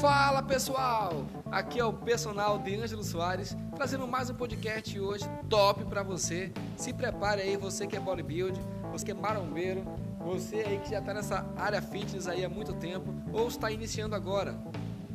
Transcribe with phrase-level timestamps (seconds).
[0.00, 5.84] Fala pessoal, aqui é o personal de Ângelo Soares trazendo mais um podcast hoje top
[5.86, 6.52] para você.
[6.76, 9.82] Se prepare aí, você que é bodybuilder, você que é marombeiro,
[10.20, 14.14] você aí que já está nessa área fitness aí há muito tempo ou está iniciando
[14.14, 14.56] agora.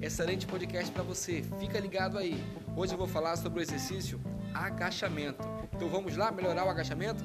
[0.02, 2.44] Excelente podcast para você, fica ligado aí.
[2.76, 4.20] Hoje eu vou falar sobre o exercício
[4.54, 5.48] agachamento.
[5.74, 7.24] Então vamos lá melhorar o agachamento?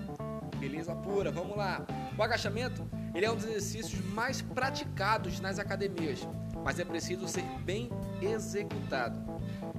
[0.61, 1.85] Beleza pura, vamos lá.
[2.17, 6.21] O agachamento ele é um dos exercícios mais praticados nas academias,
[6.65, 7.91] mas é preciso ser bem
[8.21, 9.19] executado.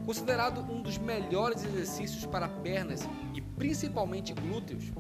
[0.06, 4.92] Considerado um dos melhores exercícios para pernas e principalmente glúteos,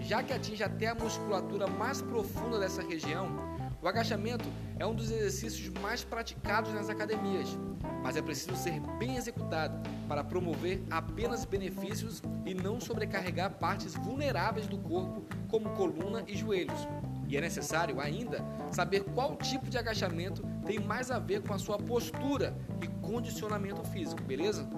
[0.00, 5.10] já que atinge até a musculatura mais profunda dessa região, o agachamento é um dos
[5.10, 7.56] exercícios mais praticados nas academias,
[8.02, 9.78] mas é preciso ser bem executado
[10.08, 16.88] para promover apenas benefícios e não sobrecarregar partes vulneráveis do corpo, como coluna e joelhos.
[17.28, 21.58] E é necessário ainda saber qual tipo de agachamento tem mais a ver com a
[21.58, 24.68] sua postura e condicionamento físico, beleza?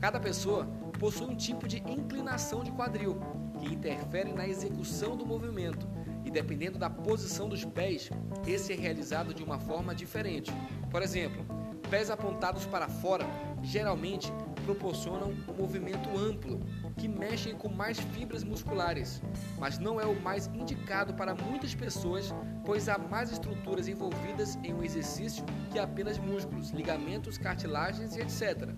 [0.00, 0.66] Cada pessoa
[0.98, 3.18] possui um tipo de inclinação de quadril
[3.58, 5.88] que interfere na execução do movimento
[6.24, 8.10] e dependendo da posição dos pés,
[8.46, 10.52] esse é realizado de uma forma diferente.
[10.90, 11.44] Por exemplo,
[11.90, 13.26] pés apontados para fora
[13.62, 14.32] geralmente
[14.64, 16.60] proporcionam um movimento amplo,
[16.96, 19.22] que mexem com mais fibras musculares,
[19.58, 22.34] mas não é o mais indicado para muitas pessoas,
[22.66, 28.68] pois há mais estruturas envolvidas em um exercício que apenas músculos, ligamentos, cartilagens e etc.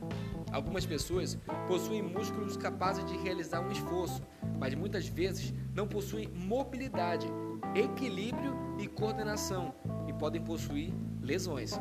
[0.53, 1.37] Algumas pessoas
[1.67, 4.23] possuem músculos capazes de realizar um esforço,
[4.59, 7.27] mas muitas vezes não possuem mobilidade,
[7.75, 9.75] equilíbrio e coordenação
[10.07, 11.73] e podem possuir lesões.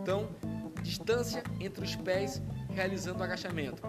[0.00, 0.28] Então,
[0.80, 3.82] distância entre os pés realizando o agachamento.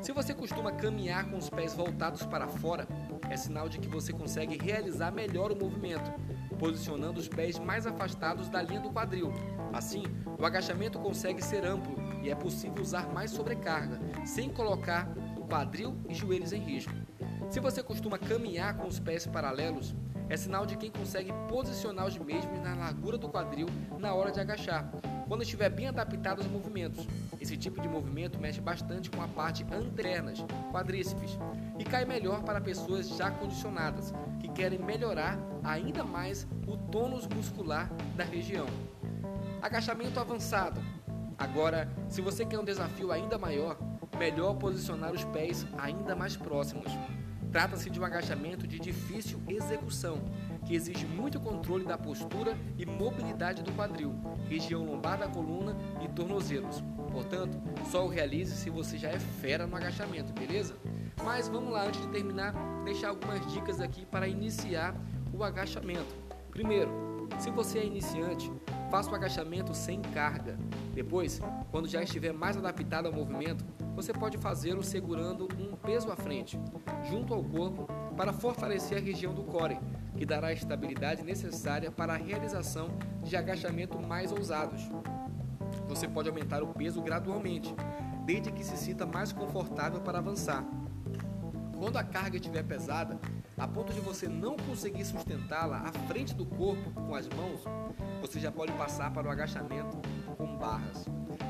[0.00, 2.86] Se você costuma caminhar com os pés voltados para fora,
[3.30, 6.12] é sinal de que você consegue realizar melhor o movimento,
[6.58, 9.32] posicionando os pés mais afastados da linha do quadril.
[9.72, 10.04] Assim,
[10.38, 15.08] o agachamento consegue ser amplo e é possível usar mais sobrecarga, sem colocar
[15.38, 16.92] o quadril e joelhos em risco.
[17.48, 19.94] Se você costuma caminhar com os pés paralelos,
[20.28, 24.40] é sinal de quem consegue posicionar os mesmos na largura do quadril na hora de
[24.40, 24.90] agachar,
[25.26, 27.06] quando estiver bem adaptado aos movimentos.
[27.40, 31.38] Esse tipo de movimento mexe bastante com a parte anternas, quadríceps,
[31.78, 37.90] e cai melhor para pessoas já condicionadas, que querem melhorar ainda mais o tônus muscular
[38.16, 38.66] da região.
[39.60, 40.80] Agachamento avançado.
[41.36, 43.76] Agora, se você quer um desafio ainda maior,
[44.18, 46.92] melhor posicionar os pés ainda mais próximos.
[47.50, 50.18] Trata-se de um agachamento de difícil execução,
[50.64, 54.14] que exige muito controle da postura e mobilidade do quadril,
[54.48, 56.82] região lombar da coluna e tornozelos.
[57.12, 57.58] Portanto,
[57.90, 60.74] só o realize se você já é fera no agachamento, beleza?
[61.22, 62.52] Mas vamos lá, antes de terminar,
[62.84, 64.94] deixar algumas dicas aqui para iniciar
[65.32, 66.14] o agachamento.
[66.50, 68.50] Primeiro, se você é iniciante,
[68.94, 70.56] faça o agachamento sem carga.
[70.94, 71.40] Depois,
[71.72, 76.56] quando já estiver mais adaptado ao movimento, você pode fazê-lo segurando um peso à frente,
[77.02, 79.80] junto ao corpo, para fortalecer a região do core,
[80.16, 84.88] que dará a estabilidade necessária para a realização de agachamento mais ousados.
[85.88, 87.74] Você pode aumentar o peso gradualmente,
[88.24, 90.64] desde que se sinta mais confortável para avançar.
[91.76, 93.18] Quando a carga estiver pesada,
[93.56, 97.62] a ponto de você não conseguir sustentá-la à frente do corpo com as mãos,
[98.20, 99.96] você já pode passar para o agachamento
[100.36, 101.06] com barras.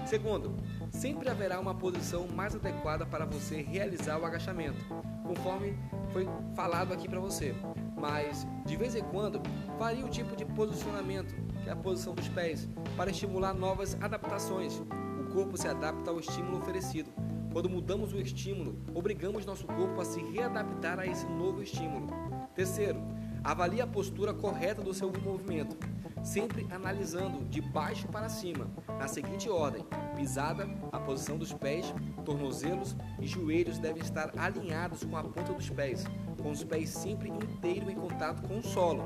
[0.07, 0.55] Segundo,
[0.91, 4.85] sempre haverá uma posição mais adequada para você realizar o agachamento,
[5.23, 5.77] conforme
[6.13, 7.55] foi falado aqui para você.
[7.97, 9.41] Mas, de vez em quando,
[9.79, 14.83] varia o tipo de posicionamento, que é a posição dos pés, para estimular novas adaptações.
[15.21, 17.11] O corpo se adapta ao estímulo oferecido.
[17.55, 22.09] Quando mudamos o estímulo, obrigamos nosso corpo a se readaptar a esse novo estímulo.
[22.53, 23.01] Terceiro,
[23.45, 25.77] avalie a postura correta do seu movimento
[26.25, 28.67] sempre analisando de baixo para cima,
[28.99, 29.85] na seguinte ordem:
[30.17, 31.95] pisada, a posição dos pés,
[32.25, 36.05] tornozelos e joelhos devem estar alinhados com a ponta dos pés,
[36.43, 39.05] com os pés sempre inteiros em contato com o solo.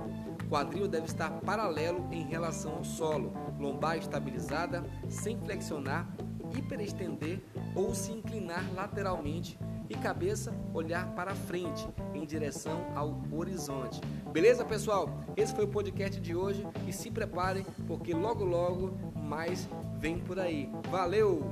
[0.49, 6.09] Quadril deve estar paralelo em relação ao solo, lombar estabilizada, sem flexionar,
[6.57, 7.43] hiperestender
[7.79, 9.57] ou se inclinar lateralmente
[9.89, 14.01] e cabeça olhar para frente em direção ao horizonte.
[14.33, 15.09] Beleza, pessoal?
[15.37, 20.39] Esse foi o podcast de hoje e se preparem porque logo logo mais vem por
[20.39, 20.69] aí.
[20.91, 21.49] Valeu!